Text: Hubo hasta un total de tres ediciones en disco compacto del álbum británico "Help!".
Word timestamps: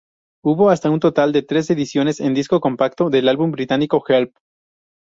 Hubo 0.43 0.71
hasta 0.71 0.89
un 0.89 0.99
total 0.99 1.31
de 1.31 1.43
tres 1.43 1.69
ediciones 1.69 2.19
en 2.21 2.33
disco 2.33 2.59
compacto 2.59 3.11
del 3.11 3.27
álbum 3.29 3.51
británico 3.51 4.03
"Help!". 4.07 4.33